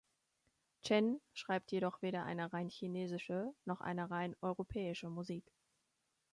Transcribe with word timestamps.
Chen 0.81 1.21
schreibt 1.31 1.71
jedoch 1.71 2.01
weder 2.01 2.23
eine 2.23 2.51
rein 2.53 2.69
chinesische 2.69 3.53
noch 3.65 3.81
eine 3.81 4.09
rein 4.09 4.35
europäische 4.41 5.11
Musik. 5.11 5.53